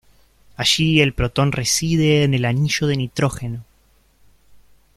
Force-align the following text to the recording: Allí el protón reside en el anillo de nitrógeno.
Allí 0.55 0.99
el 0.99 1.13
protón 1.13 1.51
reside 1.51 2.23
en 2.23 2.33
el 2.33 2.45
anillo 2.45 2.87
de 2.87 2.97
nitrógeno. 2.97 3.63